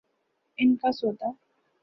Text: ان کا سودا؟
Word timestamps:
ان 0.59 0.75
کا 0.75 0.91
سودا؟ 0.91 1.29